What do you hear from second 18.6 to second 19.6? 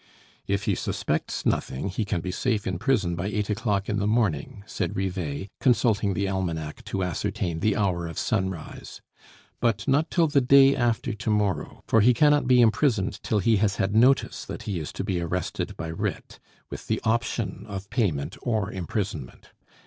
imprisonment.